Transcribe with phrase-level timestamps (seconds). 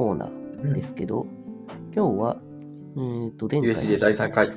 [0.00, 1.26] コーナーですけど、
[1.94, 2.38] 今日は、
[2.96, 4.48] えー、と、前回の USJ 第3回。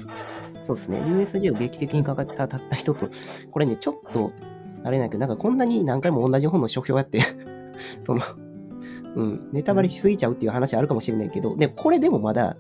[0.64, 3.10] そうですね、USJ を劇的にかかったたった人と、
[3.52, 4.32] これね、ちょっと、
[4.86, 7.20] あれなんやけど、なんかこんなに何回も同じ本の書評やって、
[8.08, 8.22] その、
[9.18, 12.56] うん、ネタバレしすぎちゃうっていう話あるかもしれないけど、でもこれでもまだ、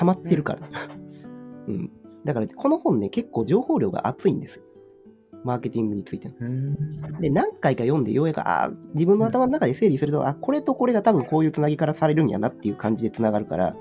[0.00, 0.68] 冷まってるから。
[1.68, 1.92] うん。
[2.24, 4.64] だから、この本ね、結構情報量が厚いんですよ。
[5.44, 6.34] マーケティングについての。
[6.40, 13.76] うんで、何回か読んでようやく、あー自分の頭の中で整理すると、あ、これとこれが多分こういうつなぎからされるんやなっていう感じでつながるから、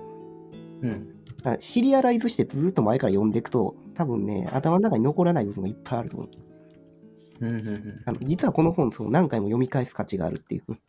[0.82, 1.16] うん。
[1.44, 6.30] あシリアライズしてずっと前から読んでいくと、多分ね、頭の中に残らない部分がいっぱいあると思う。
[7.42, 10.80] うんうんうんあの実はこの本、そう何回も読み返す価値があるっていううん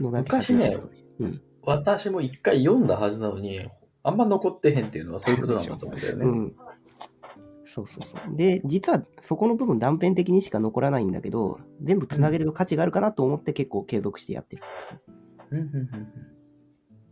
[0.00, 0.90] のだけ昔ねうと
[1.62, 3.60] 私も一回読んだはずなのに、
[4.02, 6.24] あんま残ってへんっていうのはそういうことなのかと思うんだよね。
[6.24, 6.56] うん。
[7.72, 8.36] そうそうそう。
[8.36, 14.62] で、実はそこの部分断片的にしか残らないんだけど、全部つなげると価値があるかなと思って結構継続してやってる。
[15.52, 16.08] うんうんうん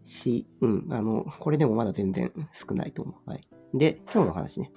[0.05, 3.31] し、うん、あの、これでもまだ全然少ないと思う。
[3.31, 3.47] はい。
[3.75, 4.73] で、今日の話ね。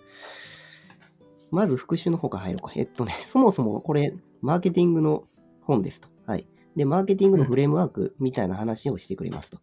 [1.52, 2.74] まず復習の方から入ろうか。
[2.76, 5.24] えっとね、 そもそもこれ、マーケティングの
[5.62, 6.10] 本ですと。
[6.26, 6.48] はい。
[6.76, 9.60] で、マーケティングのフレームワークみたいな話をしてくれますと。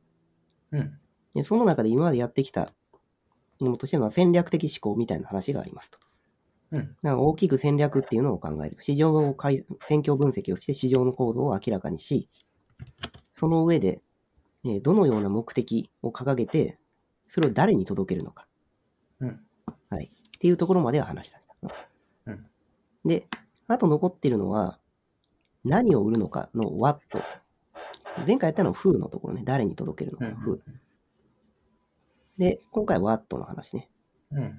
[0.72, 0.98] うん
[1.34, 2.72] で、その中で今までやってきた
[3.60, 5.98] ものとしては戦略的思考みたいな話がありますと。
[6.70, 8.82] うんなんか大きく戦略っていうのを考えると。
[8.82, 12.28] 市場をかい、戦況分析をして市場の構造を明らかにし、
[13.34, 14.02] その上で、
[14.64, 16.78] えーどのような目的を掲げて、
[17.28, 18.46] それを誰に届けるのか。
[19.20, 19.40] うん
[19.90, 20.06] はい。
[20.06, 21.40] っていうところまでは話した。
[22.26, 22.46] うん
[23.04, 23.26] で、
[23.66, 24.78] あと残ってるのは、
[25.64, 27.00] 何を売るのかの what。
[28.26, 29.42] 前回やったのは who のところね。
[29.44, 30.60] 誰に届けるのか、うん who。
[32.36, 33.88] で、今回は what の話ね。
[34.32, 34.58] うん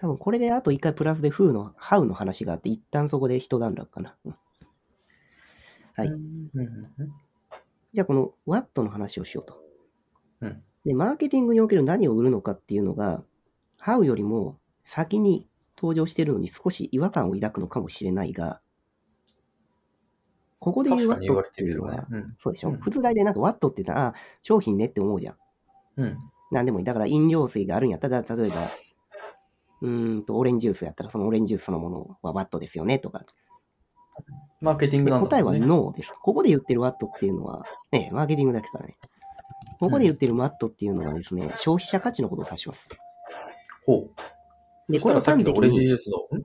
[0.00, 4.16] 多分これであと一回プラスで who の how の話があって、一旦そこで一段落かな。
[4.24, 4.34] うん
[5.94, 6.12] はい
[7.92, 9.62] じゃあこの what の話をしようと。
[10.40, 13.22] うんで、マーケティングにおける何を売るのかっていうのが、
[13.78, 15.46] how よりも先に
[15.76, 18.62] 登場しているのに少し違和感を抱くのかもしれないが、
[20.60, 21.96] ここで言う確かに言わ what れるよってていうのは、。
[21.96, 25.36] ねうんそうでしょ、うん普通大体なんか what って言ったら、あ、商品ねって思うじゃん。
[25.98, 26.18] うん
[26.52, 26.84] なんでもいい。
[26.84, 28.70] だから飲料水があるんやったら、例えば、
[29.82, 33.24] うーんと、オレンジジュースやったら、そのオレンジジュースそのものは what ですよねとか。
[34.60, 35.86] マーケティングで答えはなんだもんね。
[35.86, 36.12] no です。
[36.22, 38.96] ここで言ってる what っていうのは、ね、マーケティングだけからね。
[39.78, 42.86] ここで言ってる what っていうのはですね、消費者価値のことを指します。
[43.86, 44.10] ほ
[44.88, 44.92] う。
[44.92, 46.42] で、そしたらさっきのオレンジジュースの、ん？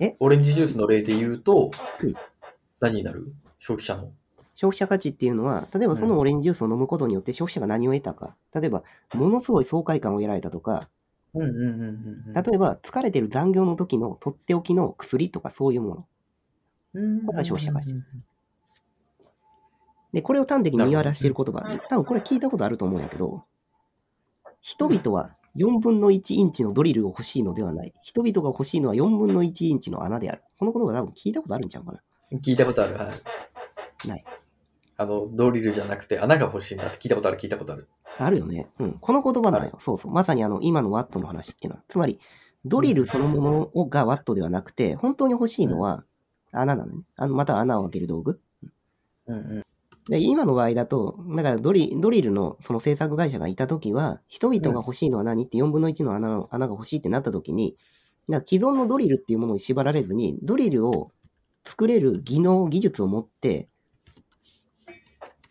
[0.00, 0.16] え？
[0.20, 1.70] オレンジジュースの例で言うと
[2.02, 2.14] うん、
[2.80, 3.34] 何になる？
[3.58, 4.10] 消費者の。
[4.54, 8.36] 消費者価値っていうのは、例えばそのオレンジジュースを飲むことによって消費者が何を得たか。
[8.54, 10.88] 例えば、ものすごい爽快感を得られたとか、
[11.36, 11.80] うんうんうん
[12.28, 16.06] うん例えば疲れてる残業の時のとっておきの薬とかそういうもの。
[16.94, 17.26] うん。
[17.26, 17.94] これが消費者価値
[20.12, 23.44] で、これを端的に言い表している言葉、多分これ聞いたことあると思うんやけど、
[24.62, 27.92] 人々は4分の1インチのドリルを欲しいのではない。
[28.02, 30.42] 人々が欲しいのは4分の1インチの穴である。
[30.58, 32.00] この言葉多分聞いたことあるんちゃうかな。
[32.38, 32.94] 聞いたことある。
[32.96, 33.14] は
[34.04, 34.08] い。
[34.08, 34.24] ない。
[34.98, 37.88] あの、ドリルじゃなくて穴が欲しいんだって聞いたことある、聞いたことある。
[38.18, 38.68] あるよね。
[38.78, 38.92] うん。
[38.92, 39.78] この言葉なんよ。
[39.80, 40.12] そうそう。
[40.12, 41.84] まさにあの、今のワットの話っていうのは。
[41.88, 42.18] つまり、
[42.64, 46.04] ドリルそのものをがワットではなくて、本当に欲しいのは
[46.52, 47.04] 穴なのね。
[47.16, 48.40] あのまたは穴を開ける道具。
[49.26, 49.66] うんうん。
[50.08, 57.76] で、今の場合だと、だからドリドリルのその制作会社がいたときは、人々が欲しいのは何って4分の1の穴の穴が欲しいってなったときに、
[58.28, 61.12] だ既存のドリルっていうものに縛られずに、ドリルを
[61.64, 63.68] 作れる技能、技術を持って、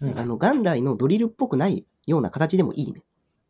[0.02, 3.02] うんあの、元来のドリルっぽくないような形でもいいね。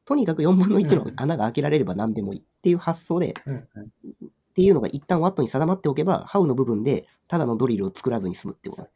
[0.05, 8.87] とにかく4分の1の穴が開けられれば何でもいいっていう発想で、っていうのが一旦ワットに定まっておけば、ハウの部分でただのドリルを作らずに済むってこと。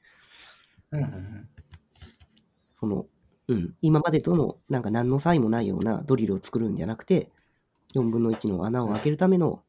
[0.92, 1.50] うんうん
[2.80, 3.06] その、
[3.50, 7.30] うん、今までとのなんか何の差異もないようなドリルを作るんじゃなくて、
[7.96, 9.64] 4分の1の穴を開けるための、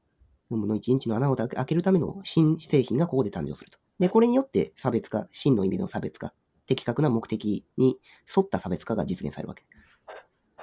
[0.51, 3.79] 4分の1インチの穴を開けるための新製品がここで誕生すると。
[3.99, 6.33] で、これによって差別化、真の意味での差別化、
[6.71, 7.99] 的確な目的に
[8.37, 9.65] 沿った差別化が実現されるわけ。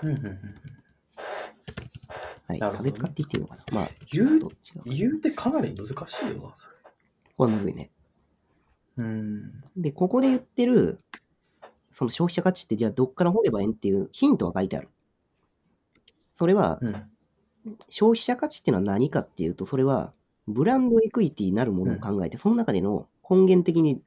[0.04, 0.40] うんうんうん
[2.48, 2.62] はい。
[2.62, 3.64] ね差別化って言っていいのかな？
[3.74, 4.84] まあ、言うどっちが。
[4.86, 6.76] 言うてかなり難しいよな、それ。
[7.36, 7.92] これむずいね。
[8.96, 9.52] うん。
[9.76, 11.02] で、ここで言ってる、
[11.92, 14.88] その消費者価値ってじゃあどっから掘ればええんっていうヒントは書いてある。
[16.36, 17.12] それは、うん。
[17.90, 20.14] 消費者価値っていうのは何かっていうと、それは、
[20.48, 24.02] ブランドエクイティなるものを考えて、その中での根源的に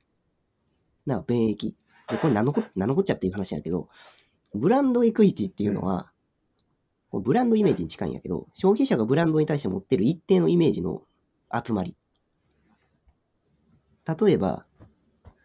[1.05, 1.77] な便益。
[2.11, 3.89] で、これ何のこ、何のこっちゃっていう話やけど、
[4.55, 6.11] ブランドエクイティっていうのは、
[7.11, 11.03] こうブランドイメージに近いんやけど、消費者がブランドに対して持ってる一定のイメージの
[11.53, 11.97] 集まり。
[14.07, 14.67] 例えば、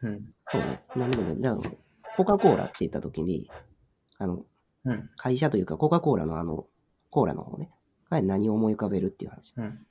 [0.02, 0.30] うん。
[0.50, 1.42] そうね、何でもない。
[1.42, 1.72] だから、
[2.18, 3.50] コカ・コーラって言った時に、
[4.18, 4.46] あの、
[4.86, 5.10] うん。
[5.18, 6.68] 会社というか、コカ・コーラのあの、
[7.10, 7.72] コーラの方ね。
[8.10, 9.54] はい、何を思い浮かべるっていう話。
[9.58, 9.86] うん。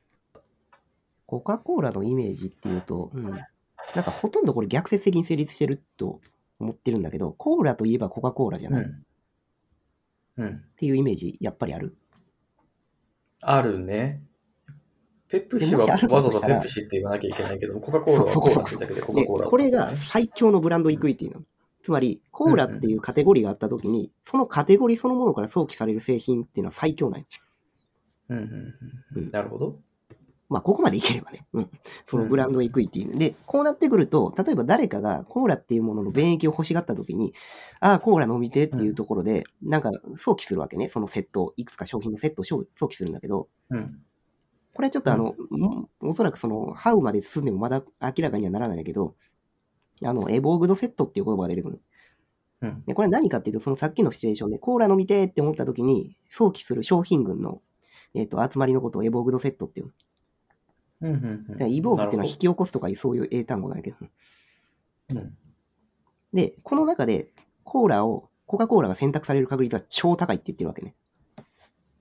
[1.26, 3.25] コカ・コーラのイメージっていうと、うん。
[3.94, 6.21] なんかほとんどこれ逆説的に成立してると
[6.60, 8.86] 思ってるんだけど、コーラといえばコカ・コーラじゃない、っ
[10.36, 10.44] うん。
[10.44, 10.64] うん。
[10.76, 11.96] ていうイメージ、やっぱりある？
[13.42, 14.22] あるね。
[15.28, 19.48] ペプシはわざわざペプシって言わなきゃいけないけど、コカ・コーラはコーラって言ったけど、コカ・で、コーラ。
[19.48, 21.44] これが最強のブランドイクイティなの。
[21.82, 27.26] つまり、コーラっていうカテゴリーがあった時に、そのカテゴリーそのものから想起される製品っていうのは最強なんよ。
[28.30, 28.74] うんうんうんう
[29.16, 29.30] うんん。
[29.30, 29.80] なるほど。
[30.54, 31.44] まあ、ここまでいければね。
[31.52, 31.70] うん。
[32.06, 33.18] そのブランドエクイティ。
[33.18, 37.34] で、こうなってくると、例えば誰かがコーラっていうものの便益を欲しがった時に、
[37.80, 40.88] ああ、コーラ飲みてっていうところで、なんか想起するわけね。
[40.88, 43.98] そのセット、いくつか商品のセットを想想起するんだけど、うん。
[44.74, 49.16] これはちょっとあの、んおそらくその、ハウまで進んでもまだ明らかにはならないんだけど、
[50.04, 51.80] あの、エボーグドセットっていう言葉が出てくる。
[52.60, 52.84] うん。
[52.86, 57.60] で、これは何かっていうと、そのさっきのシチュエーションで、コーラ飲みてって思った時に、想起する商品群の、
[58.14, 59.92] えっ、と、集まりのことをエボーグドセットっていう。
[61.00, 61.56] うんうんうん。
[61.56, 63.96] でイボーグっていうのは引き起こすとかいうそういう英単語なんだけど。
[64.00, 65.37] うん
[66.35, 67.29] で、この中で、
[67.62, 70.94] コーラを、コカ・コーラが選択される確率は超高いって言ってるわけね。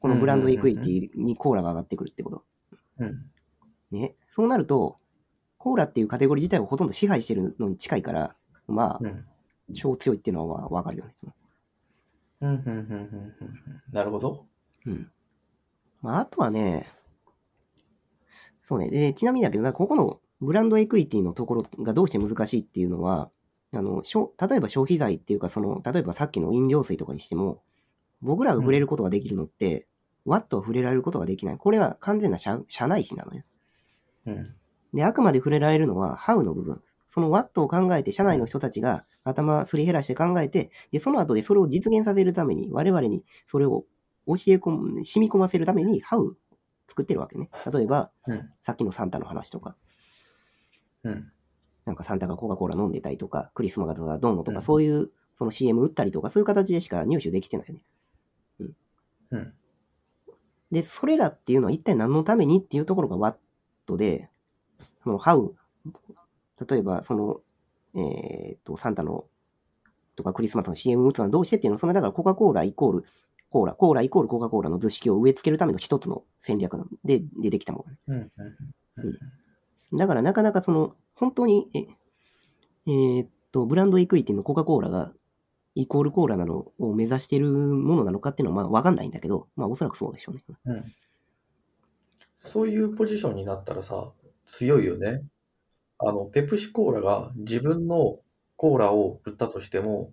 [0.02, 2.44] このブランドエクイティにコーラが上がってくるってこと。
[2.98, 3.32] うん。
[3.92, 4.16] ね。
[4.28, 4.98] そうなると、
[5.58, 8.36] コーラっていうカテゴリー自体をほとんど支配してるのに近いから、
[8.68, 9.26] まあ、うん。
[9.74, 11.16] 超強いっていうのはわかるよね。
[12.42, 12.50] うん。
[12.50, 12.58] うん。
[12.58, 12.66] うん。
[12.66, 12.72] うん。
[12.72, 13.84] うん。
[13.92, 14.46] なるほど。
[14.88, 15.12] うん。
[16.02, 16.88] まあ、あとはね、
[18.64, 18.90] そうね。
[18.90, 23.30] で、ちなみにだけどな、ここのブランドエクイティのところがどうして難しいっていうのは、
[23.74, 27.62] あの、しょ例えば消費財っていうか、その、例えばさっきの飲料水とかにしても、
[28.22, 29.88] 僕らが触れることができるのって、
[30.26, 31.58] ワットは触れられることができない。
[31.58, 33.44] これは完全な社社内費なのよ。
[34.28, 34.56] うん。
[34.94, 36.82] で、あくまで触れられるのは、ハウの部分。
[37.10, 43.86] そのワットを考えて、社内の人たちが頭すり減らして考えて、で、その後でそれを実現させるために、我々にそれを
[44.28, 46.38] 教え込む、染み込ませるために、ハウ
[46.88, 47.50] 作ってるわけね。
[47.72, 48.50] 例えば、うん。
[48.62, 49.76] さっきのサンタの話とか、
[51.04, 51.32] うん。
[51.86, 57.82] なんかサンタがコカ・コーラ飲んでたりとか、クリスマスがどうのとか、うんそういう、その CM 打ったりとか、そういう形でしか入手できてないよね。
[59.32, 59.54] うん。
[60.72, 63.36] で、それらっていうのは一体何のためにっていうところがワッ
[63.86, 64.30] トで、
[65.04, 65.56] その、ハウ、
[66.70, 67.42] 例えば、その、
[67.96, 69.26] えーっと、サンタの、
[70.16, 73.06] とかクリスマスの CM 打つのはどうしてっていうのは、それだからコカ・コーライコール、
[73.54, 78.32] コーラ、コーライコールコカ・コーラの図式を植え付けるための一つの戦略なので、出てきたものね。
[78.38, 79.06] うん。
[79.92, 79.98] うん。
[79.98, 81.82] だからなかなかその、本当に、え、
[82.88, 85.14] えーっと、ブランドエクイティのコカ・コーラが、
[85.76, 90.44] イコールコーラなのを目指してるものなのかっていうのは、まあ、わかんないんだけど、まあ、おそらくそうでしょうね。
[90.66, 90.84] うん。
[92.38, 94.12] そういうポジションになったらさ、
[94.48, 95.22] 強いよね。
[96.00, 98.20] あの、ペプシコーラが自分の
[98.56, 100.12] コーラを売ったとしても、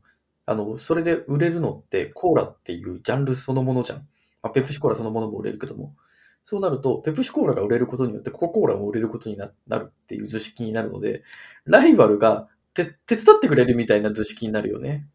[0.50, 3.99] あの、それで売れるのってコーラっていうジャンルそのものじゃん。
[4.42, 5.95] まあ、ペプシコーラそのものも売れるけども。
[6.42, 9.52] そうなると、ペプシコーラが売れることによってコカ・コーラも売れることになる
[9.87, 11.23] っていう図式になるので、
[11.66, 15.07] ライバルがて手伝ってくれるみたいな図式になるよね。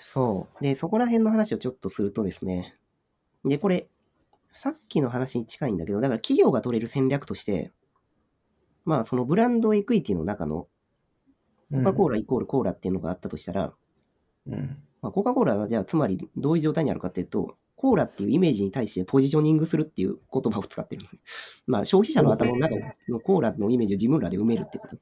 [0.00, 0.64] そう。
[0.64, 2.74] で、そこら辺の話をちょっとするとですね。
[3.44, 3.86] で、これ、
[4.54, 7.70] さっきの話に近いんだけど、だから企業が取れる戦略として、
[8.86, 10.68] まあ、そのブランドエクイティの中の
[11.72, 13.72] コカ・コーライコールコーラっていうのがあったとしたら、
[14.46, 14.82] うん。
[15.02, 21.06] まあ、コカ・コーラはじゃあつまりどういう状態にあるかっていうと、コーラっていうイメージに対してポジショニングするっていう言葉を使ってる。
[21.66, 22.74] まあ消費者の頭の中
[23.08, 24.96] のコーラのイメージを自分らで埋めるってこと。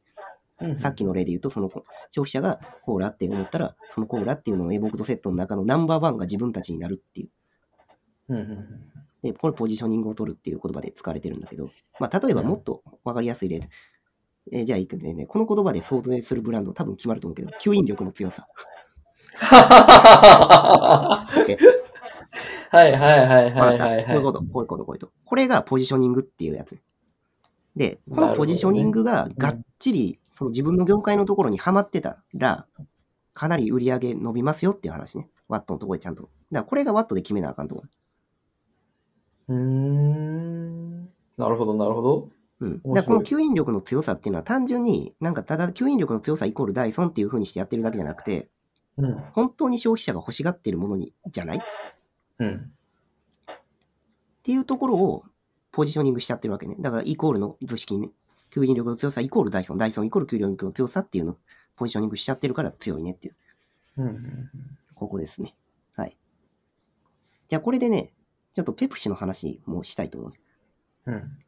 [0.60, 0.78] うん。
[0.78, 1.70] さっきの例で言うと、その
[2.10, 7.30] 消費者がコーラって思ったら、そのコーラっていうののエボクトセットの中のナンバーワンが自分たちになるっていう。
[8.28, 8.66] うんうん
[9.22, 13.68] で、これポジショニングを取るっていう言葉で使われてるんだけど、まあ例えばもっとわかりやすい例で、
[14.52, 18.48] えーじゃあいくんでね、この言葉で想像するブランド多分決まると思うけど、吸引力の強さ。
[22.70, 25.12] はいはいはいはいはいはこういうこと、こういうこと、こういうこと。
[25.24, 26.80] これがポジショニングっていうやつ。
[27.74, 32.66] で、このポジショニングががっちり、その自分の業界のところにはまってたら、
[33.32, 35.28] かなり売り上げ伸びますよっていう話ね。
[35.48, 36.22] ワットのところでちゃんと。
[36.22, 37.88] だからこれがワットで決めなあかんところ。
[39.54, 39.58] い。
[39.58, 41.04] うーん。
[41.36, 42.28] なるほどなるほど。
[42.60, 42.82] うん。
[42.94, 48.48] だこの吸引力の強さっていうのは単純に、なんかただ吸引力の強さイコールダイソンっていう風にしてやってるだけじゃなくて、
[48.96, 49.14] うん。
[49.32, 51.58] 本当に消費者が欲しがってるものに、じゃない？
[51.58, 51.60] っ
[52.38, 52.72] うん。
[54.42, 55.24] ていうところを
[55.72, 56.76] ポジショニングしちゃってるわけね。
[56.78, 58.10] だからイコールの図式にね、
[58.50, 61.36] 吸引力の強さイコールダイソン、ダイソンイコール吸引力の強さっていうのを
[61.76, 63.36] ポジショニングしちゃってるから強いねっていう、
[63.98, 64.50] うん。
[64.94, 65.54] ここですね。
[65.94, 66.16] はい。
[67.48, 68.12] じゃあこれでね、
[68.52, 70.32] ちょっとペプシの話もしたいと思う。
[71.06, 71.38] うん。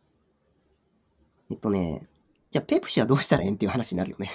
[1.51, 2.07] えっとね、
[2.51, 4.31] じゃあペプシはどうしたらええんっていう話になるよね。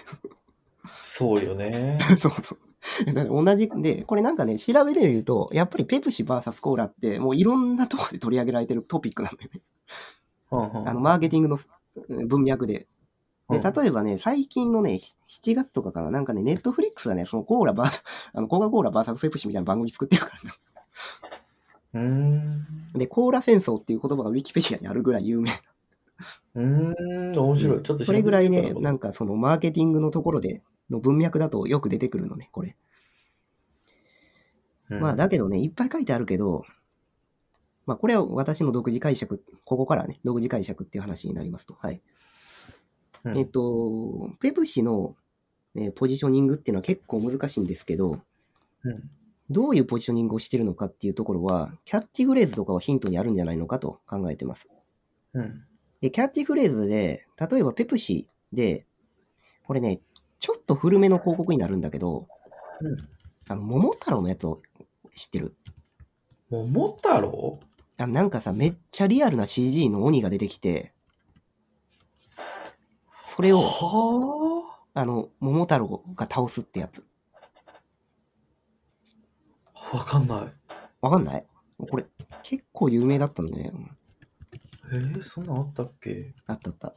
[1.03, 1.97] そうよね。
[2.19, 2.57] そうそう。
[3.05, 9.61] 同じ、で、これなんかね、調べで言うと、やっぱりペプシ VS コーラって、もういろんなところで取り上げられてるトピックなんだよね。
[10.51, 11.59] うんあの、マーケティングの
[12.09, 12.87] うん文脈で。
[13.49, 18.03] で、うん例えばね、最近のね、7月とかかな、なんかね、ネットフリックスがね、そのコーラバー、
[18.33, 20.55] あの、コカ・コーラ VS ペプシみたいな番組作ってるからな。
[21.93, 22.65] うーん。
[22.93, 25.51] で、コーラ戦争っていう言葉がウィキペディアにあるぐらい有名。
[26.55, 27.37] うーん。
[27.37, 27.83] 面白い。
[27.83, 29.09] ちょっとそれぐらいね、なんか。
[29.09, 32.75] かそのマーケティングのところで、の文脈だとよく出てくるのね、これ。
[34.89, 36.63] うんまあ、だけどね、いっぱい書いてあるけど、
[37.85, 41.75] まあ、これは私の独自解釈、ここからね、独自解釈っていう話になりますと。
[41.79, 42.01] はい。
[43.23, 45.15] うんえっと、ペプシの、
[45.75, 48.19] えーポジショニングっていうのは結構難しいんですけど、
[48.83, 49.09] うん
[49.49, 54.67] どういうポジショニングをしてるのかっていうところは、キャッチフレーズとかはヒントにあるんじゃないのかと考えてます。
[55.33, 55.65] うん。
[56.03, 58.85] で、キャッチフレーズで、例えばペプシで、
[59.65, 60.01] これね、
[60.37, 62.27] ちょっと古めの広告になるんだけど、
[62.81, 62.97] うん
[63.47, 64.61] あの、桃太郎のやつを
[65.15, 65.55] 知ってる？
[66.49, 67.57] 桃太郎？
[67.99, 70.91] あなんかさ、めっちゃリアルな CG の鬼が出てきて、
[73.25, 75.05] それを、はあ？
[75.05, 77.05] の、桃太郎が倒すってやつ。
[79.73, 79.97] あ。
[79.97, 80.75] わかんない。
[80.99, 81.45] わかんない？
[81.77, 82.05] これ、
[82.43, 83.91] 結構有名だったんだよね。
[84.91, 86.33] えー、そんなんあったっけ？
[86.47, 86.93] あったあった。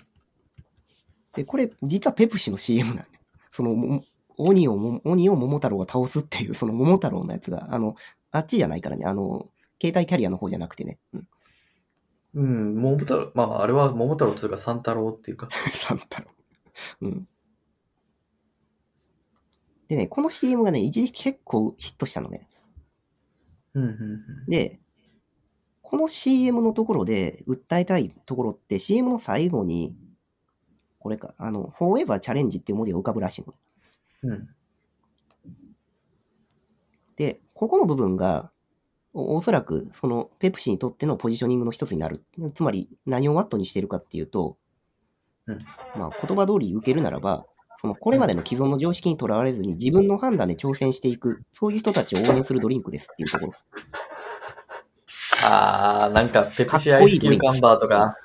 [1.34, 3.08] で、これ、実はペプシの CM なんだよ。
[3.52, 4.04] その、も
[4.38, 7.96] 鬼をも、鬼を桃太郎が倒すっていう、その桃太郎のやつが、あの、
[8.30, 9.48] あっちじゃないからね、あの、
[9.80, 10.98] 携帯キャリアの方じゃなくてね。
[11.12, 11.28] うん。
[12.34, 15.48] うん、桃太郎、まあ、あれは桃太郎というか三太郎っていうか。
[15.72, 16.28] 三太郎。
[17.02, 17.28] うん。
[19.88, 22.48] でね、この CM がね、一時期結構ヒットしたのね。
[23.74, 24.80] うん、うん、で、
[25.88, 29.94] この CM のところで訴えたいところって CM の最後に、
[30.98, 33.54] これか、あの、Forever Challenge っていう文字が浮かぶらしいの。
[34.24, 34.30] うん。
[34.32, 34.48] うん。
[37.14, 38.50] で、ここの部分が、
[39.14, 42.24] おおそらく、その、ペプシにとってのポジショニングの一つになる。
[42.52, 44.56] つまり、何をワットにしてるかっていうと、
[45.46, 45.58] うん
[45.96, 47.46] まあ、言葉通り受けるならば、
[47.80, 53.52] その、これまでの既存の常識にとらわれずに自分の判断で挑戦していく、そういう人たちを応援するドリンクですっていうところ。
[55.46, 58.16] あー、なんか、ペプシアイスキューカンバーとか、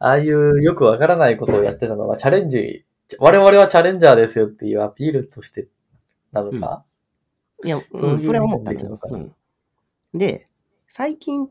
[0.00, 2.84] ああいうよくわからないことをやってたのは、チャレンジ、
[3.18, 5.68] 我々はチャレンジャーですよっていうアピールとして
[6.32, 6.84] なのか、
[7.64, 8.86] いや、そういううん、それは思ったのよ。
[8.88, 9.18] 意味でいいのかな？
[9.18, 9.34] うん。
[10.18, 10.48] で、
[10.88, 11.48] 最近、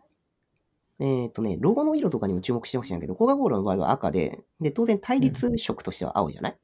[1.00, 6.58] えっ、とね、ロゴの色とかにも注目してほしいんだけど、コカ・コーラの場合は赤で、で、当然対立色としては青じゃない、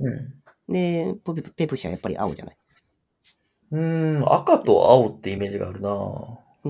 [0.00, 0.34] うん、
[0.68, 2.56] で、ペペプシはやっぱり青じゃない？
[3.70, 4.20] うん。
[4.20, 5.90] ん、赤と青ってイメージがあるな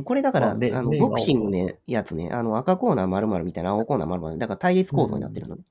[0.04, 5.62] これだから、まあねあの、ねボクシングのやつね、あの、赤コーナー丸々みたいな青コーナー丸々、だから対立構造になってるのね。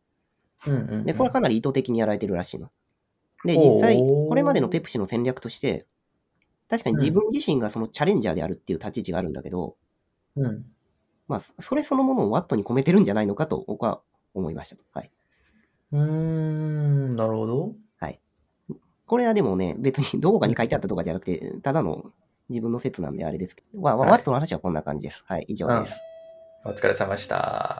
[0.65, 1.05] うんうん、うん。
[1.05, 2.69] で、これはかなり意図的にやられてるらしいの。
[3.45, 5.85] で、実際、これまでのペプシの戦略として、
[6.69, 9.75] 確かに自分自身がそのチャレンジャーであるっていう立ち位置があるんだけど、
[10.35, 10.65] うん。
[11.27, 14.01] まあ、それそのものをワットに込めてるんじゃないのかと僕は
[14.33, 14.83] 思いましたと。
[14.93, 15.11] はい。
[15.91, 17.75] うーん、なるほど。
[19.07, 22.11] これはでもね、別にどこかに書いてあったとかじゃなくて、ただの
[22.49, 25.23] 自分の説なんであれですけど、わわワットの話はこんな感じです。
[25.27, 25.99] はい、以上です。
[26.65, 27.75] お疲れ様でした。